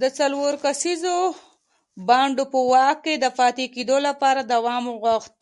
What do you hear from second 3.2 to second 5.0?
پاتې کېدو لپاره دوام